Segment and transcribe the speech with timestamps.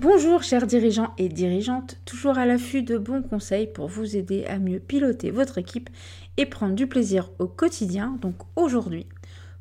[0.00, 4.58] Bonjour chers dirigeants et dirigeantes, toujours à l'affût de bons conseils pour vous aider à
[4.58, 5.90] mieux piloter votre équipe
[6.38, 8.16] et prendre du plaisir au quotidien.
[8.22, 9.06] Donc aujourd'hui,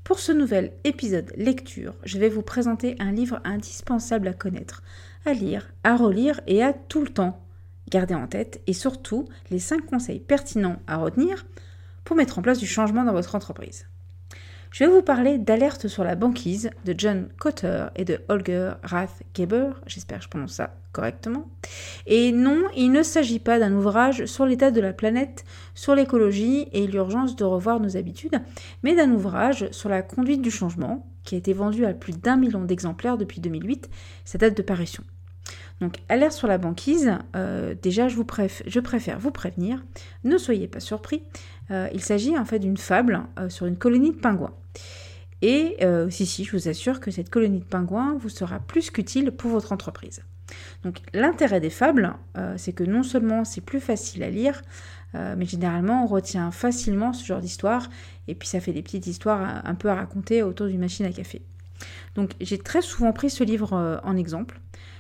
[0.06, 4.82] pour ce nouvel épisode lecture, je vais vous présenter un livre indispensable à connaître,
[5.26, 7.44] à lire, à relire et à tout le temps
[7.90, 11.46] garder en tête et surtout les 5 conseils pertinents à retenir
[12.06, 13.88] pour mettre en place du changement dans votre entreprise.
[14.72, 19.72] Je vais vous parler d'Alerte sur la banquise de John Cotter et de Holger Rathgeber,
[19.88, 21.48] j'espère que je prononce ça correctement.
[22.06, 26.68] Et non, il ne s'agit pas d'un ouvrage sur l'état de la planète, sur l'écologie
[26.72, 28.40] et l'urgence de revoir nos habitudes,
[28.84, 32.38] mais d'un ouvrage sur la conduite du changement qui a été vendu à plus d'un
[32.38, 33.90] million d'exemplaires depuis 2008,
[34.24, 35.04] sa date de parution.
[35.82, 38.22] Donc, alerte sur la banquise, euh, déjà je,
[38.80, 39.84] préfère vous prévenir,
[40.24, 41.24] ne soyez pas surpris,
[41.72, 44.54] euh, il s'agit en fait d'une fable euh, sur une colonie de pingouins.
[45.42, 45.78] Et
[46.10, 49.52] si, si, je vous assure que cette colonie de pingouins vous sera plus qu'utile pour
[49.52, 50.22] votre entreprise.
[50.84, 52.14] Donc l'intérêt des fables,
[52.58, 54.62] c'est que non seulement c'est plus facile à lire,
[55.14, 57.90] mais généralement on retient facilement ce genre d'histoire,
[58.28, 61.12] et puis ça fait des petites histoires un peu à raconter autour d'une machine à
[61.14, 61.42] café.
[62.16, 64.60] Donc j'ai très souvent pris ce livre en exemple,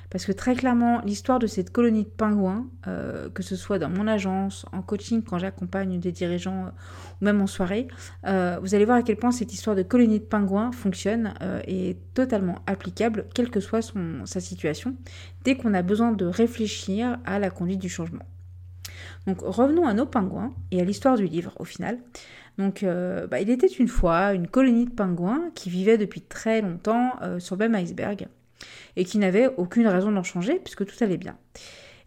[0.09, 3.89] parce que très clairement, l'histoire de cette colonie de pingouins, euh, que ce soit dans
[3.89, 6.69] mon agence, en coaching, quand j'accompagne des dirigeants, euh,
[7.21, 7.87] ou même en soirée,
[8.25, 11.33] euh, vous allez voir à quel point cette histoire de colonie de pingouins fonctionne
[11.67, 13.93] et est totalement applicable, quelle que soit
[14.25, 14.95] sa situation,
[15.43, 18.25] dès qu'on a besoin de réfléchir à la conduite du changement.
[19.27, 21.99] Donc revenons à nos pingouins et à l'histoire du livre au final.
[22.57, 27.11] Donc bah, il était une fois une colonie de pingouins qui vivait depuis très longtemps
[27.39, 28.27] sur le même iceberg
[28.95, 31.37] et qui n'avait aucune raison d'en changer puisque tout allait bien.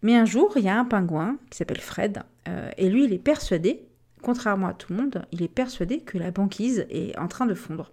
[0.03, 3.13] Mais un jour, il y a un pingouin qui s'appelle Fred, euh, et lui, il
[3.13, 3.87] est persuadé,
[4.21, 7.55] contrairement à tout le monde, il est persuadé que la banquise est en train de
[7.55, 7.93] fondre,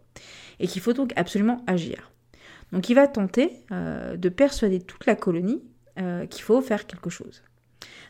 [0.59, 2.12] et qu'il faut donc absolument agir.
[2.72, 5.64] Donc il va tenter euh, de persuader toute la colonie
[6.00, 7.44] euh, qu'il faut faire quelque chose.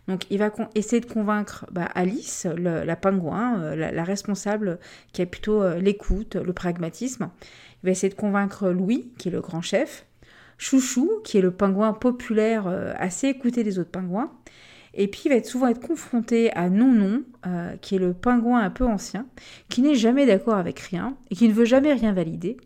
[0.07, 4.79] Donc il va essayer de convaincre bah, Alice, la pingouin, la, responsable
[5.13, 7.29] qui a plutôt l'écoute, le pragmatisme.
[7.83, 10.07] Il va essayer de convaincre Louis, qui est le grand chef,
[10.59, 14.31] Chouchou, qui est le pingouin populaire euh, assez écouté des autres pingouins.
[14.93, 18.69] Et puis il va souvent être confronté à Non-Non, euh, qui est le pingouin un
[18.69, 19.25] peu ancien,
[19.69, 22.57] qui n'est jamais d'accord avec rien et qui ne veut jamais rien valider,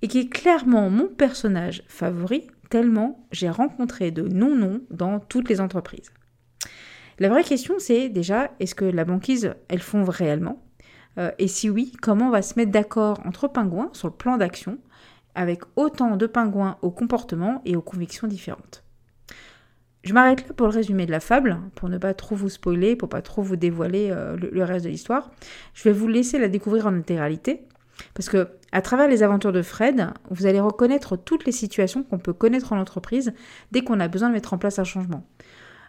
[0.00, 5.60] et qui est clairement mon personnage favori, tellement j'ai rencontré de Non-Non dans toutes les
[5.60, 6.12] entreprises.
[7.18, 10.62] La vraie question c'est déjà, est-ce que la banquise, elle fond réellement?
[11.18, 14.36] Euh, Et si oui, comment on va se mettre d'accord entre pingouins sur le plan
[14.36, 14.78] d'action?
[15.34, 18.84] Avec autant de pingouins aux comportements et aux convictions différentes.
[20.04, 22.94] Je m'arrête là pour le résumé de la fable, pour ne pas trop vous spoiler,
[22.94, 25.30] pour pas trop vous dévoiler euh, le, reste de l'histoire.
[25.72, 27.66] Je vais vous laisser la découvrir en intégralité,
[28.12, 32.18] parce que à travers les aventures de Fred, vous allez reconnaître toutes les situations qu'on
[32.18, 33.32] peut connaître en entreprise
[33.72, 35.26] dès qu'on a besoin de mettre en place un changement.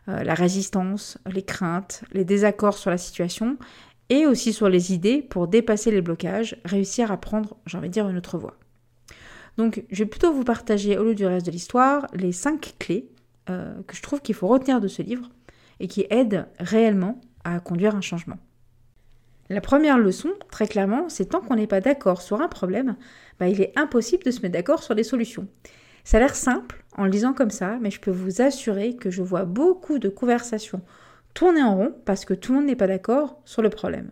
[0.07, 3.57] Euh, la résistance, les craintes, les désaccords sur la situation,
[4.09, 7.93] et aussi sur les idées pour dépasser les blocages, réussir à prendre, j'ai envie de
[7.93, 8.55] dire, une autre voie.
[9.57, 13.09] Donc je vais plutôt vous partager au lieu du reste de l'histoire les cinq clés
[13.49, 15.29] euh, que je trouve qu'il faut retenir de ce livre
[15.79, 18.37] et qui aident réellement à conduire un changement.
[19.49, 22.95] La première leçon, très clairement, c'est tant qu'on n'est pas d'accord sur un problème,
[23.39, 25.47] bah, il est impossible de se mettre d'accord sur des solutions.
[26.03, 29.11] Ça a l'air simple en le disant comme ça, mais je peux vous assurer que
[29.11, 30.81] je vois beaucoup de conversations
[31.35, 34.09] tourner en rond parce que tout le monde n'est pas d'accord sur le problème.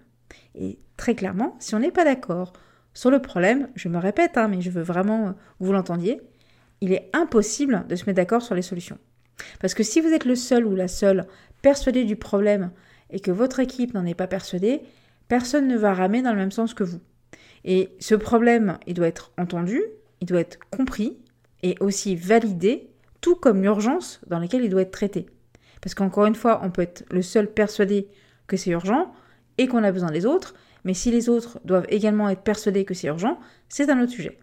[0.53, 2.53] Et très clairement, si on n'est pas d'accord
[2.93, 6.21] sur le problème, je me répète, hein, mais je veux vraiment que vous l'entendiez,
[6.81, 8.97] il est impossible de se mettre d'accord sur les solutions.
[9.59, 11.25] Parce que si vous êtes le seul ou la seule
[11.61, 12.71] persuadé du problème
[13.09, 14.81] et que votre équipe n'en est pas persuadée,
[15.27, 16.99] personne ne va ramer dans le même sens que vous.
[17.65, 19.81] Et ce problème, il doit être entendu,
[20.21, 21.17] il doit être compris
[21.63, 22.89] et aussi validé,
[23.21, 25.25] tout comme l'urgence dans laquelle il doit être traité.
[25.81, 28.07] Parce qu'encore une fois, on peut être le seul persuadé
[28.47, 29.13] que c'est urgent
[29.57, 32.93] et qu'on a besoin des autres, mais si les autres doivent également être persuadés que
[32.93, 33.39] c'est urgent,
[33.69, 34.39] c'est un autre sujet.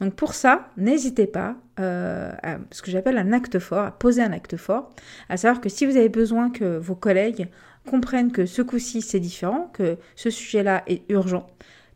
[0.00, 4.22] Donc pour ça, n'hésitez pas euh, à ce que j'appelle un acte fort, à poser
[4.22, 4.90] un acte fort,
[5.28, 7.48] à savoir que si vous avez besoin que vos collègues
[7.88, 11.46] comprennent que ce coup-ci c'est différent, que ce sujet-là est urgent,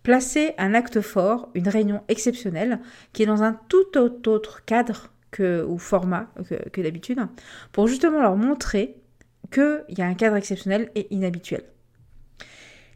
[0.02, 2.80] placez un acte fort, une réunion exceptionnelle
[3.12, 6.28] qui est dans un tout autre cadre ou format
[6.72, 7.20] que d'habitude,
[7.70, 8.96] pour justement leur montrer
[9.52, 11.62] qu'il y a un cadre exceptionnel et inhabituel.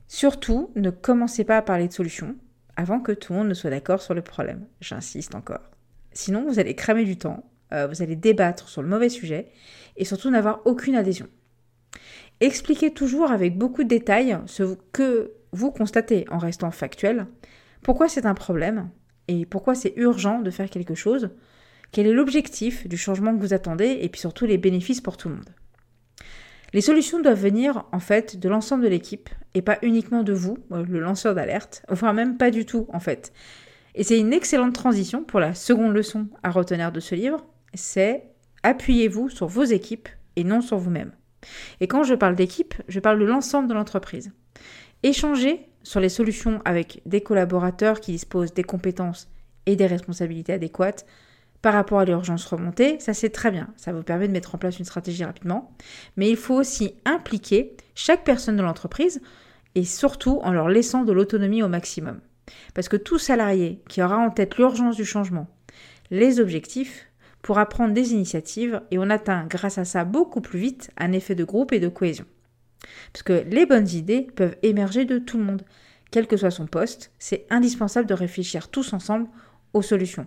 [0.09, 2.37] Surtout, ne commencez pas à parler de solutions
[2.77, 4.67] avant que tout le monde ne soit d'accord sur le problème.
[4.81, 5.71] J'insiste encore.
[6.13, 9.51] Sinon, vous allez cramer du temps, euh, vous allez débattre sur le mauvais sujet
[9.97, 11.27] et surtout n'avoir aucune adhésion.
[12.41, 17.27] Expliquez toujours avec beaucoup de détails ce que vous constatez en restant factuel,
[17.83, 18.91] pourquoi c'est un problème
[19.29, 21.31] et pourquoi c'est urgent de faire quelque chose,
[21.93, 25.29] quel est l'objectif du changement que vous attendez et puis surtout les bénéfices pour tout
[25.29, 25.55] le monde?
[26.75, 30.59] Les solutions doivent venir en fait de l'ensemble de l'équipe et pas uniquement de vous,
[30.73, 33.33] euh, le lanceur d'alerte, voire même pas du tout en fait.
[33.95, 38.25] Et c'est une excellente transition pour la seconde leçon à retenir de ce livre, c'est
[38.65, 41.13] appuyez-vous sur vos équipes et non sur vous-même.
[41.79, 44.33] Et quand je parle d'équipe, je parle de l'ensemble de l'entreprise.
[45.05, 49.31] Échangez sur les solutions avec des collaborateurs qui disposent des compétences
[49.67, 51.07] et des responsabilités adéquates
[51.65, 54.59] par rapport à l'urgence remontée, ça c'est très bien, ça vous permet de mettre en
[54.59, 55.75] place une stratégie rapidement,
[56.19, 59.23] mais il faut aussi impliquer chaque personne de l'entreprise
[59.75, 62.21] et surtout en leur laissant de l'autonomie au maximum.
[62.75, 65.47] Parce que tout salarié qui aura en tête l'urgence du changement,
[66.11, 67.07] les objectifs,
[67.41, 71.35] pourra prendre des initiatives et on atteint grâce à ça beaucoup plus vite un effet
[71.35, 72.27] de groupe et de cohésion.
[73.15, 75.63] Parce que les bonnes idées peuvent émerger de tout le monde.
[76.11, 79.29] Quel que soit son poste, c'est indispensable de réfléchir tous ensemble
[79.73, 80.27] aux solutions.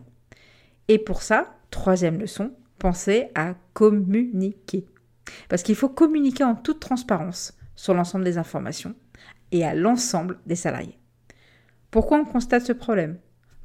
[0.88, 4.86] Et pour ça, troisième leçon, pensez à communiquer.
[5.50, 8.96] Parce qu'il faut communiquer en toute transparence sur l'ensemble des informations
[9.52, 10.98] et à l'ensemble des salariés.
[11.92, 13.18] Pourquoi on constate ce problème?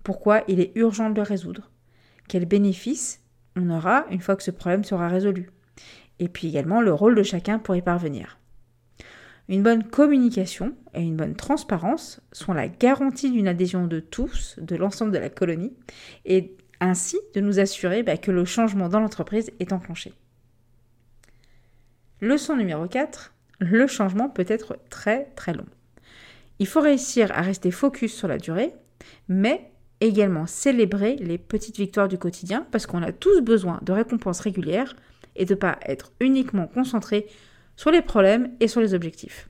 [0.02, 1.70] Pourquoi il est urgent de le résoudre?
[2.28, 3.20] Quels bénéfices
[3.56, 5.50] on aura une fois que ce problème sera résolu?
[6.18, 8.38] Et puis également le rôle de chacun pour y parvenir.
[9.48, 14.76] Une bonne communication et une bonne transparence sont la garantie d'une adhésion de tous, de
[14.76, 15.76] l'ensemble de la colonie,
[16.24, 20.12] et ainsi de nous assurer bah, que le changement dans l'entreprise est enclenché.
[22.20, 25.66] Leçon numéro 4, le changement peut être très très long.
[26.58, 28.74] Il faut réussir à rester focus sur la durée,
[29.28, 29.70] mais
[30.00, 34.96] également célébrer les petites victoires du quotidien parce qu'on a tous besoin de récompenses régulières
[35.36, 37.26] et de ne pas être uniquement concentré
[37.76, 39.48] sur les problèmes et sur les objectifs.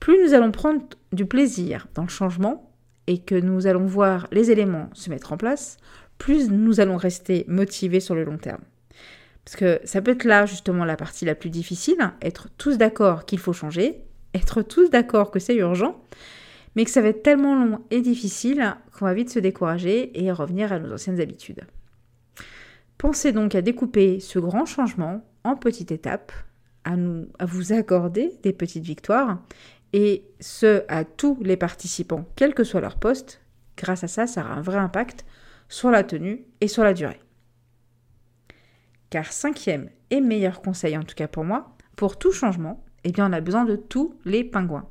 [0.00, 2.70] Plus nous allons prendre du plaisir dans le changement
[3.06, 5.76] et que nous allons voir les éléments se mettre en place,
[6.24, 8.62] plus nous allons rester motivés sur le long terme.
[9.44, 13.26] Parce que ça peut être là justement la partie la plus difficile, être tous d'accord
[13.26, 14.00] qu'il faut changer,
[14.32, 16.02] être tous d'accord que c'est urgent,
[16.74, 20.32] mais que ça va être tellement long et difficile qu'on va vite se décourager et
[20.32, 21.60] revenir à nos anciennes habitudes.
[22.96, 26.32] Pensez donc à découper ce grand changement en petites étapes,
[26.84, 26.96] à,
[27.44, 29.42] vous accorder des petites victoires,
[29.92, 33.42] et ce, à tous les participants, quel que soit leur poste.
[33.76, 35.26] Grâce à ça, ça aura un vrai impact
[35.68, 37.20] sur la tenue et sur la durée.
[39.10, 43.28] Car cinquième et meilleur conseil, en tout cas pour moi, pour tout changement, eh bien
[43.28, 44.88] on a besoin de tous les pingouins.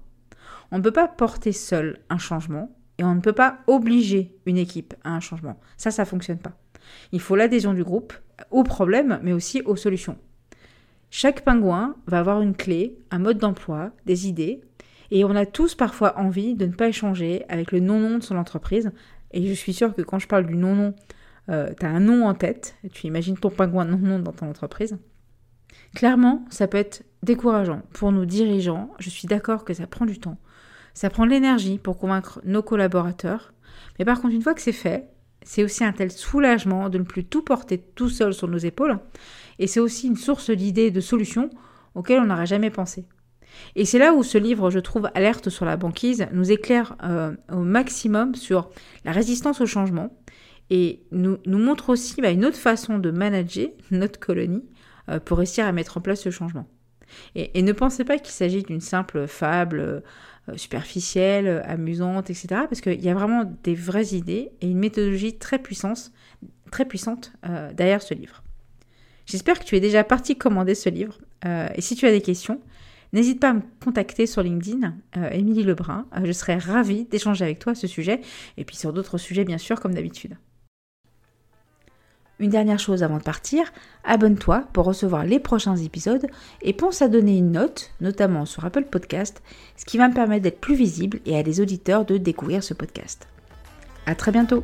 [0.72, 4.58] On ne peut pas porter seul un changement et on ne peut pas obliger une
[4.58, 5.60] équipe à un changement.
[5.78, 6.58] Ça, ça ne fonctionne pas.
[7.12, 8.14] Il faut l'adhésion du groupe
[8.52, 10.18] aux problèmes, mais aussi aux solutions.
[11.10, 14.62] Chaque pingouin va avoir une clé, un mode d'emploi, des idées,
[15.12, 18.36] et on a tous parfois envie de ne pas échanger avec le non-nom de son
[18.36, 18.92] entreprise,
[19.34, 20.94] et je suis sûre que quand je parle du non-nom,
[21.50, 24.98] euh, tu as un nom en tête, tu imagines ton pingouin non-non dans ton entreprise.
[25.96, 28.90] Clairement, ça peut être décourageant pour nos dirigeants.
[29.00, 30.38] Je suis d'accord que ça prend du temps.
[30.94, 33.54] Ça prend de l'énergie pour convaincre nos collaborateurs.
[33.98, 35.10] Mais par contre, une fois que c'est fait,
[35.42, 39.00] c'est aussi un tel soulagement de ne plus tout porter tout seul sur nos épaules.
[39.60, 41.50] Et c'est aussi une source d'idées et de solutions
[41.96, 43.06] auxquelles on n'aurait jamais pensé.
[43.76, 47.36] Et c'est là où ce livre, je trouve, Alerte sur la banquise, nous éclaire euh,
[47.52, 48.70] au maximum sur
[49.06, 50.16] la résistance au changement
[50.70, 54.64] et nous, montre aussi bah, une autre façon de manager notre colonie
[55.10, 56.68] euh, pour réussir à mettre en place ce changement.
[57.36, 62.48] Et, ne pensez pas qu'il s'agit d'une simple fable euh, superficielle, amusante, etc.
[62.70, 65.62] Parce qu'il y a vraiment des vraies idées et une méthodologie très
[66.72, 67.34] très puissante
[67.76, 68.44] derrière ce livre.
[69.28, 71.20] J'espère que tu es déjà parti commander ce livre.
[71.46, 72.60] et si tu as des questions,
[73.14, 76.08] N'hésite pas à me contacter sur LinkedIn, euh, Émilie Lebrun.
[76.18, 78.22] Euh, je serai ravie d'échanger avec toi à ce sujet
[78.58, 80.36] et puis sur d'autres sujets bien sûr comme d'habitude.
[82.40, 83.72] Une dernière chose avant de partir,
[84.04, 86.26] abonne-toi pour recevoir les prochains épisodes
[86.64, 89.44] et pense à donner une note, notamment sur Apple Podcast,
[89.78, 92.74] ce qui va me permettre d'être plus visible et à des auditeurs de découvrir ce
[92.74, 93.28] podcast.
[94.08, 94.64] À très bientôt!